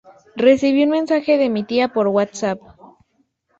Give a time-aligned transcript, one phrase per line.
[0.45, 2.59] Recibí un mensaje de mi tía por whatsapp